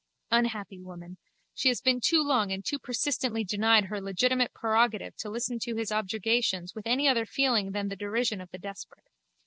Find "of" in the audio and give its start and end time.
8.41-8.49